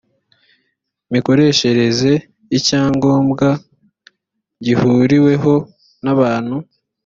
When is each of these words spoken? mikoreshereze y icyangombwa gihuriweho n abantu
mikoreshereze 1.13 2.11
y 2.51 2.53
icyangombwa 2.59 3.47
gihuriweho 4.65 5.53
n 6.03 6.05
abantu 6.15 6.55